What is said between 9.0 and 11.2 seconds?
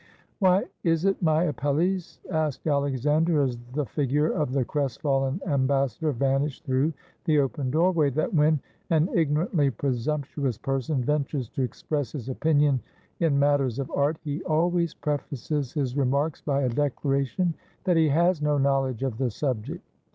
ignorantly presump tuous person